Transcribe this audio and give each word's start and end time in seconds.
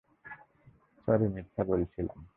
Sorry, 1.07 1.27
মিথ্যা 1.27 1.63
বলেছিলাম। 1.63 2.21